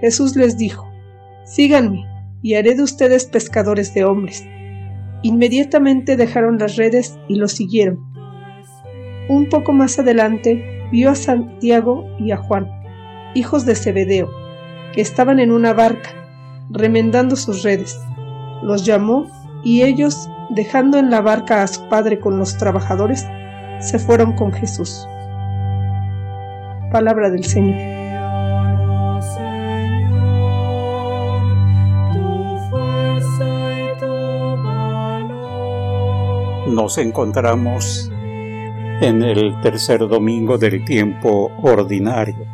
Jesús 0.00 0.36
les 0.36 0.56
dijo, 0.56 0.90
Síganme, 1.44 2.06
y 2.42 2.54
haré 2.54 2.74
de 2.74 2.82
ustedes 2.82 3.26
pescadores 3.26 3.92
de 3.94 4.04
hombres. 4.04 4.46
Inmediatamente 5.22 6.16
dejaron 6.16 6.58
las 6.58 6.76
redes 6.76 7.18
y 7.28 7.36
lo 7.36 7.48
siguieron. 7.48 7.98
Un 9.28 9.48
poco 9.48 9.72
más 9.72 9.98
adelante 9.98 10.86
vio 10.90 11.10
a 11.10 11.14
Santiago 11.14 12.06
y 12.18 12.32
a 12.32 12.38
Juan, 12.38 12.68
hijos 13.34 13.66
de 13.66 13.74
Zebedeo, 13.74 14.30
que 14.94 15.00
estaban 15.00 15.38
en 15.38 15.52
una 15.52 15.72
barca, 15.74 16.10
remendando 16.70 17.36
sus 17.36 17.62
redes. 17.62 18.00
Los 18.62 18.84
llamó 18.84 19.26
y 19.62 19.82
ellos, 19.82 20.28
dejando 20.50 20.98
en 20.98 21.10
la 21.10 21.20
barca 21.20 21.62
a 21.62 21.66
su 21.66 21.88
padre 21.88 22.18
con 22.18 22.38
los 22.38 22.56
trabajadores, 22.56 23.26
se 23.80 23.98
fueron 23.98 24.34
con 24.34 24.52
Jesús. 24.52 25.06
Palabra 26.90 27.30
del 27.30 27.44
Señor. 27.44 27.99
Nos 36.68 36.98
encontramos 36.98 38.12
en 39.00 39.22
el 39.22 39.58
tercer 39.62 40.06
domingo 40.06 40.58
del 40.58 40.84
tiempo 40.84 41.50
ordinario, 41.62 42.46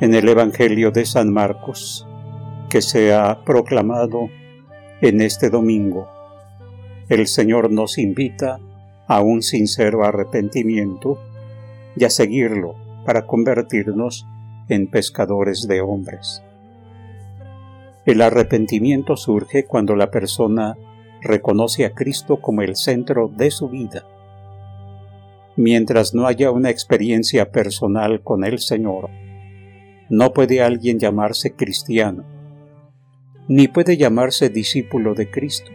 en 0.00 0.14
el 0.14 0.28
Evangelio 0.28 0.90
de 0.90 1.04
San 1.04 1.30
Marcos, 1.30 2.08
que 2.70 2.80
se 2.80 3.14
ha 3.14 3.44
proclamado 3.44 4.30
en 5.02 5.20
este 5.20 5.50
domingo. 5.50 6.08
El 7.10 7.26
Señor 7.26 7.70
nos 7.70 7.98
invita 7.98 8.58
a 9.06 9.20
un 9.20 9.42
sincero 9.42 10.04
arrepentimiento 10.04 11.18
y 11.96 12.04
a 12.04 12.10
seguirlo 12.10 12.76
para 13.04 13.26
convertirnos 13.26 14.26
en 14.70 14.86
pescadores 14.86 15.68
de 15.68 15.82
hombres. 15.82 16.42
El 18.06 18.22
arrepentimiento 18.22 19.18
surge 19.18 19.66
cuando 19.66 19.94
la 19.94 20.10
persona 20.10 20.76
reconoce 21.22 21.84
a 21.84 21.94
Cristo 21.94 22.40
como 22.40 22.62
el 22.62 22.76
centro 22.76 23.30
de 23.34 23.50
su 23.50 23.68
vida. 23.68 24.04
Mientras 25.56 26.14
no 26.14 26.26
haya 26.26 26.50
una 26.50 26.70
experiencia 26.70 27.50
personal 27.50 28.22
con 28.22 28.44
el 28.44 28.58
Señor, 28.58 29.10
no 30.08 30.32
puede 30.32 30.62
alguien 30.62 30.98
llamarse 30.98 31.54
cristiano, 31.54 32.24
ni 33.48 33.68
puede 33.68 33.96
llamarse 33.96 34.50
discípulo 34.50 35.14
de 35.14 35.30
Cristo, 35.30 35.70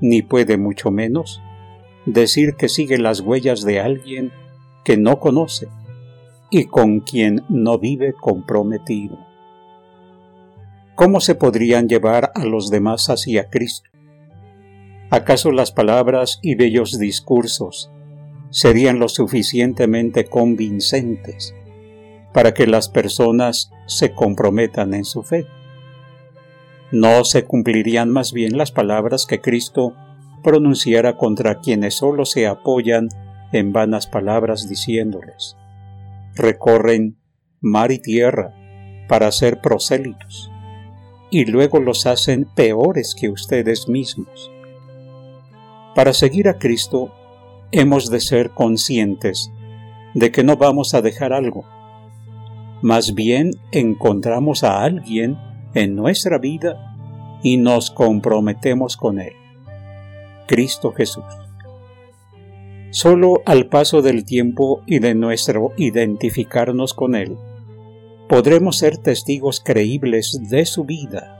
ni 0.00 0.22
puede 0.22 0.56
mucho 0.56 0.90
menos 0.90 1.40
decir 2.06 2.54
que 2.54 2.68
sigue 2.68 2.98
las 2.98 3.20
huellas 3.20 3.62
de 3.62 3.80
alguien 3.80 4.32
que 4.84 4.96
no 4.96 5.20
conoce 5.20 5.68
y 6.50 6.64
con 6.64 7.00
quien 7.00 7.42
no 7.48 7.78
vive 7.78 8.12
comprometido. 8.12 9.18
¿Cómo 10.94 11.20
se 11.20 11.34
podrían 11.34 11.88
llevar 11.88 12.32
a 12.34 12.44
los 12.44 12.70
demás 12.70 13.08
hacia 13.08 13.48
Cristo? 13.48 13.91
¿Acaso 15.12 15.52
las 15.52 15.72
palabras 15.72 16.38
y 16.40 16.54
bellos 16.54 16.98
discursos 16.98 17.90
serían 18.48 18.98
lo 18.98 19.10
suficientemente 19.10 20.24
convincentes 20.24 21.54
para 22.32 22.54
que 22.54 22.66
las 22.66 22.88
personas 22.88 23.70
se 23.84 24.14
comprometan 24.14 24.94
en 24.94 25.04
su 25.04 25.22
fe? 25.22 25.44
¿No 26.92 27.24
se 27.24 27.44
cumplirían 27.44 28.08
más 28.08 28.32
bien 28.32 28.56
las 28.56 28.72
palabras 28.72 29.26
que 29.26 29.42
Cristo 29.42 29.94
pronunciara 30.42 31.18
contra 31.18 31.60
quienes 31.60 31.96
solo 31.96 32.24
se 32.24 32.46
apoyan 32.46 33.08
en 33.52 33.70
vanas 33.74 34.06
palabras 34.06 34.66
diciéndoles, 34.66 35.58
recorren 36.36 37.18
mar 37.60 37.92
y 37.92 37.98
tierra 37.98 38.54
para 39.10 39.30
ser 39.30 39.60
prosélitos, 39.60 40.50
y 41.30 41.44
luego 41.44 41.80
los 41.80 42.06
hacen 42.06 42.46
peores 42.46 43.14
que 43.14 43.28
ustedes 43.28 43.90
mismos? 43.90 44.50
Para 45.94 46.14
seguir 46.14 46.48
a 46.48 46.58
Cristo 46.58 47.12
hemos 47.70 48.10
de 48.10 48.20
ser 48.20 48.50
conscientes 48.50 49.52
de 50.14 50.30
que 50.30 50.42
no 50.42 50.56
vamos 50.56 50.94
a 50.94 51.02
dejar 51.02 51.32
algo. 51.32 51.64
Más 52.80 53.14
bien 53.14 53.52
encontramos 53.72 54.64
a 54.64 54.82
alguien 54.82 55.38
en 55.74 55.94
nuestra 55.94 56.38
vida 56.38 56.96
y 57.42 57.58
nos 57.58 57.90
comprometemos 57.90 58.96
con 58.96 59.20
Él. 59.20 59.34
Cristo 60.46 60.92
Jesús. 60.92 61.24
Solo 62.90 63.42
al 63.46 63.66
paso 63.66 64.02
del 64.02 64.24
tiempo 64.24 64.82
y 64.86 64.98
de 64.98 65.14
nuestro 65.14 65.72
identificarnos 65.76 66.94
con 66.94 67.14
Él, 67.14 67.36
podremos 68.28 68.78
ser 68.78 68.98
testigos 68.98 69.60
creíbles 69.60 70.40
de 70.48 70.64
su 70.66 70.84
vida, 70.84 71.38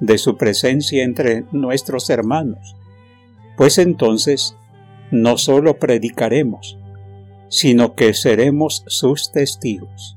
de 0.00 0.18
su 0.18 0.36
presencia 0.36 1.04
entre 1.04 1.44
nuestros 1.52 2.10
hermanos, 2.10 2.76
pues 3.60 3.76
entonces 3.76 4.56
no 5.10 5.36
solo 5.36 5.78
predicaremos, 5.78 6.78
sino 7.50 7.94
que 7.94 8.14
seremos 8.14 8.84
sus 8.86 9.32
testigos. 9.32 10.16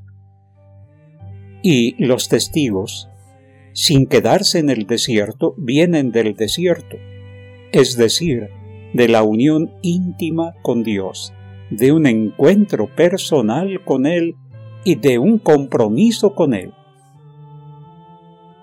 Y 1.62 2.02
los 2.02 2.30
testigos, 2.30 3.10
sin 3.74 4.06
quedarse 4.08 4.60
en 4.60 4.70
el 4.70 4.88
desierto, 4.88 5.56
vienen 5.58 6.14
del 6.14 6.38
desierto, 6.38 6.96
es 7.74 7.98
decir, 7.98 8.48
de 8.94 9.10
la 9.10 9.24
unión 9.24 9.74
íntima 9.82 10.54
con 10.62 10.84
Dios, 10.84 11.34
de 11.70 11.92
un 11.92 12.08
encuentro 12.08 12.96
personal 12.96 13.84
con 13.84 14.06
Él 14.06 14.38
y 14.86 14.96
de 14.96 15.20
un 15.20 15.38
compromiso 15.38 16.34
con 16.34 16.54
Él. 16.54 16.72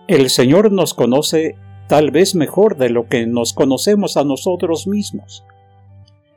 El 0.08 0.30
Señor 0.30 0.72
nos 0.72 0.94
conoce 0.94 1.56
tal 1.90 2.12
vez 2.12 2.36
mejor 2.36 2.76
de 2.76 2.88
lo 2.88 3.08
que 3.08 3.26
nos 3.26 3.52
conocemos 3.52 4.16
a 4.16 4.22
nosotros 4.22 4.86
mismos, 4.86 5.42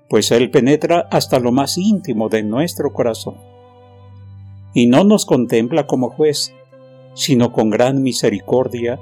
pues 0.09 0.31
Él 0.31 0.50
penetra 0.50 1.08
hasta 1.12 1.40
lo 1.40 1.52
más 1.52 1.78
íntimo 1.78 2.28
de 2.28 2.41
nuestro 2.41 2.91
corazón. 2.91 3.36
Y 4.74 4.88
no 4.88 5.03
nos 5.03 5.28
contempla 5.28 5.86
como 5.86 6.09
juez, 6.09 6.56
sino 7.14 7.52
con 7.53 7.69
gran 7.69 8.02
misericordia, 8.02 9.00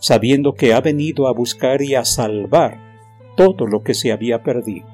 sabiendo 0.00 0.54
que 0.54 0.74
ha 0.74 0.80
venido 0.80 1.28
a 1.28 1.32
buscar 1.32 1.80
y 1.80 1.94
a 1.94 2.04
salvar 2.04 2.80
todo 3.36 3.68
lo 3.68 3.84
que 3.84 3.94
se 3.94 4.10
había 4.10 4.42
perdido. 4.42 4.88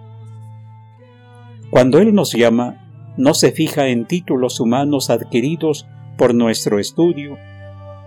Cuando 1.71 1.99
Él 1.99 2.15
nos 2.15 2.35
llama, 2.35 3.15
no 3.17 3.33
se 3.33 3.53
fija 3.53 3.89
en 3.89 4.05
títulos 4.05 4.61
humanos 4.61 5.09
adquiridos 5.09 5.87
por 6.19 6.35
nuestro 6.35 6.79
estudio, 6.79 7.39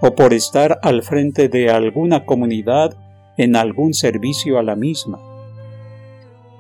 o 0.06 0.16
por 0.16 0.34
estar 0.34 0.80
al 0.82 1.02
frente 1.02 1.48
de 1.48 1.70
alguna 1.70 2.26
comunidad 2.26 2.94
en 3.38 3.56
algún 3.56 3.94
servicio 3.94 4.60
a 4.60 4.62
la 4.62 4.76
misma. 4.76 5.22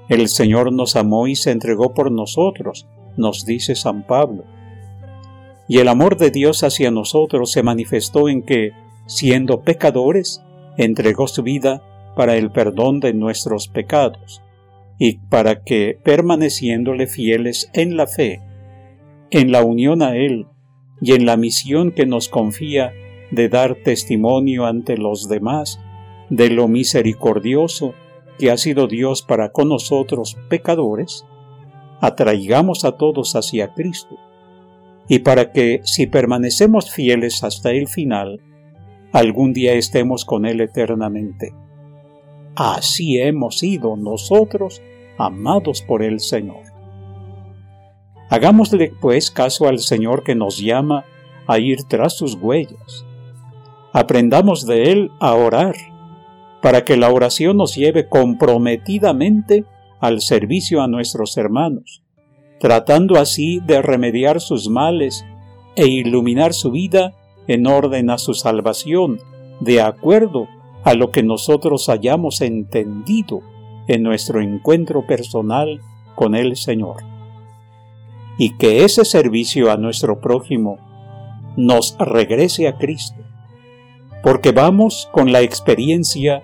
El 0.07 0.29
Señor 0.29 0.71
nos 0.71 0.95
amó 0.95 1.27
y 1.27 1.35
se 1.35 1.51
entregó 1.51 1.93
por 1.93 2.09
nosotros, 2.09 2.87
nos 3.17 3.45
dice 3.45 3.75
San 3.75 4.03
Pablo. 4.03 4.45
Y 5.67 5.79
el 5.79 5.89
amor 5.89 6.15
de 6.15 6.31
Dios 6.31 6.63
hacia 6.63 6.89
nosotros 6.89 7.51
se 7.51 7.63
manifestó 7.63 8.29
en 8.29 8.43
que, 8.43 8.71
siendo 9.07 9.63
pecadores, 9.63 10.41
entregó 10.77 11.27
su 11.27 11.43
vida 11.43 11.83
para 12.15 12.37
el 12.37 12.49
perdón 12.49 13.01
de 13.01 13.13
nuestros 13.13 13.67
pecados, 13.67 14.41
y 14.97 15.17
para 15.17 15.63
que, 15.63 15.99
permaneciéndole 16.01 17.07
fieles 17.07 17.69
en 17.73 17.97
la 17.97 18.07
fe, 18.07 18.39
en 19.31 19.51
la 19.51 19.65
unión 19.65 20.01
a 20.01 20.15
Él 20.15 20.47
y 21.01 21.11
en 21.11 21.25
la 21.25 21.35
misión 21.35 21.91
que 21.91 22.05
nos 22.05 22.29
confía 22.29 22.93
de 23.33 23.49
dar 23.49 23.75
testimonio 23.75 24.65
ante 24.65 24.97
los 24.97 25.27
demás 25.27 25.79
de 26.29 26.49
lo 26.49 26.67
misericordioso 26.67 27.93
que 28.37 28.51
ha 28.51 28.57
sido 28.57 28.87
Dios 28.87 29.21
para 29.21 29.51
con 29.51 29.69
nosotros 29.69 30.37
pecadores, 30.49 31.25
atraigamos 31.99 32.85
a 32.85 32.93
todos 32.93 33.35
hacia 33.35 33.73
Cristo, 33.73 34.15
y 35.07 35.19
para 35.19 35.51
que, 35.51 35.81
si 35.83 36.07
permanecemos 36.07 36.91
fieles 36.91 37.43
hasta 37.43 37.71
el 37.71 37.87
final, 37.87 38.39
algún 39.11 39.53
día 39.53 39.73
estemos 39.73 40.25
con 40.25 40.45
Él 40.45 40.61
eternamente. 40.61 41.53
Así 42.55 43.19
hemos 43.19 43.59
sido 43.59 43.95
nosotros 43.95 44.81
amados 45.17 45.81
por 45.81 46.03
el 46.03 46.19
Señor. 46.19 46.63
Hagámosle 48.29 48.93
pues 49.01 49.29
caso 49.29 49.67
al 49.67 49.79
Señor 49.79 50.23
que 50.23 50.35
nos 50.35 50.57
llama 50.59 51.05
a 51.47 51.59
ir 51.59 51.83
tras 51.83 52.17
sus 52.17 52.35
huellas. 52.35 53.05
Aprendamos 53.93 54.65
de 54.65 54.91
Él 54.91 55.11
a 55.19 55.35
orar, 55.35 55.75
para 56.63 56.83
que 56.83 56.97
la 56.97 57.11
oración 57.11 57.57
nos 57.57 57.75
lleve 57.75 58.09
comprometidamente 58.09 59.65
al 59.99 60.19
servicio 60.21 60.81
a 60.81 60.87
nuestros 60.87 61.37
hermanos, 61.37 62.01
tratando 62.59 63.19
así 63.19 63.59
de 63.59 63.81
remediar 63.81 64.41
sus 64.41 64.67
males 64.67 65.25
e 65.75 65.87
iluminar 65.87 66.53
su 66.53 66.71
vida 66.71 67.13
en 67.47 67.67
orden 67.67 68.09
a 68.09 68.17
su 68.17 68.33
salvación, 68.33 69.19
de 69.59 69.81
acuerdo 69.81 70.47
a 70.83 70.95
lo 70.95 71.11
que 71.11 71.21
nosotros 71.21 71.87
hayamos 71.87 72.41
entendido 72.41 73.41
en 73.87 74.03
nuestro 74.03 74.41
encuentro 74.41 75.05
personal 75.05 75.81
con 76.15 76.35
el 76.35 76.55
Señor. 76.55 77.03
Y 78.37 78.57
que 78.57 78.83
ese 78.83 79.05
servicio 79.05 79.71
a 79.71 79.77
nuestro 79.77 80.19
prójimo 80.19 80.79
nos 81.55 81.95
regrese 81.99 82.67
a 82.67 82.77
Cristo, 82.77 83.22
porque 84.23 84.53
vamos 84.53 85.09
con 85.11 85.33
la 85.33 85.41
experiencia 85.41 86.43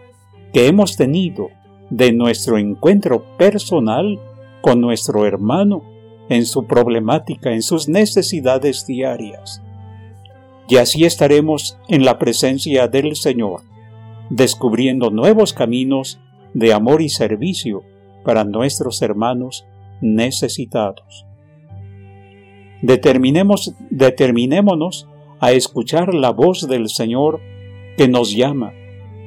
que 0.54 0.68
hemos 0.68 0.98
tenido 0.98 1.50
de 1.90 2.12
nuestro 2.12 2.58
encuentro 2.58 3.24
personal 3.38 4.20
con 4.62 4.82
nuestro 4.82 5.26
hermano 5.26 5.82
en 6.28 6.46
su 6.46 6.68
problemática, 6.68 7.54
en 7.54 7.64
sus 7.64 7.88
necesidades 7.88 8.86
diarias. 8.86 9.64
Y 10.68 10.76
así 10.76 11.06
estaremos 11.06 11.80
en 11.88 12.04
la 12.04 12.20
presencia 12.20 12.88
del 12.90 13.16
Señor, 13.16 13.62
descubriendo 14.30 15.10
nuevos 15.10 15.54
caminos 15.54 16.20
de 16.54 16.74
amor 16.74 17.02
y 17.02 17.10
servicio 17.10 17.84
para 18.26 18.44
nuestros 18.44 19.02
hermanos 19.02 19.66
necesitados. 20.02 21.26
Determinemos, 22.82 23.74
determinémonos 23.90 25.08
a 25.40 25.54
escuchar 25.54 26.14
la 26.14 26.32
voz 26.32 26.68
del 26.68 26.90
Señor 26.90 27.40
que 28.00 28.08
nos 28.08 28.34
llama 28.34 28.72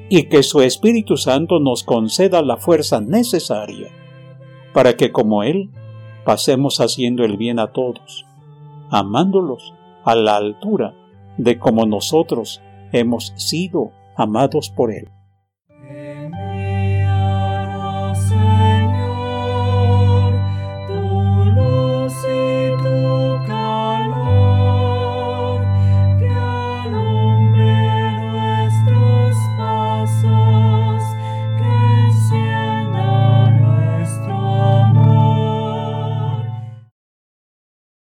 y 0.09 0.31
que 0.31 0.43
su 0.43 0.63
Espíritu 0.63 1.19
Santo 1.19 1.61
nos 1.61 1.83
conceda 1.83 2.41
la 2.41 2.57
fuerza 2.57 3.03
necesaria 3.03 3.91
para 4.73 4.97
que 4.97 5.13
como 5.13 5.43
Él 5.43 5.69
pasemos 6.25 6.81
haciendo 6.81 7.23
el 7.23 7.37
bien 7.37 7.59
a 7.59 7.73
todos, 7.73 8.25
amándolos 8.89 9.75
a 10.05 10.15
la 10.15 10.37
altura 10.37 10.95
de 11.37 11.59
como 11.59 11.85
nosotros 11.85 12.63
hemos 12.93 13.35
sido 13.37 13.93
amados 14.17 14.71
por 14.71 14.91
Él. 14.91 15.11